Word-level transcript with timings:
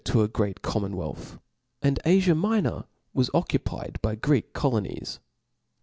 aj9 0.03 0.05
jeA 0.09 0.13
to 0.13 0.23
a 0.23 0.27
great 0.27 0.61
commonwealth: 0.63 1.37
and 1.83 1.99
AfiaNfinor 2.07 2.63
Bdoc 2.63 2.85
was 3.13 3.29
occupied 3.35 4.01
by 4.01 4.15
Greek 4.15 4.51
colonies. 4.51 5.19